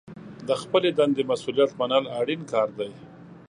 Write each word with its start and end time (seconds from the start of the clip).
د 0.47 0.49
خپلې 0.61 0.89
دندې 0.99 1.23
مسوولیت 1.29 1.71
منل 1.79 2.03
اړین 2.19 2.41
کار 2.51 2.69
دی. 2.79 2.91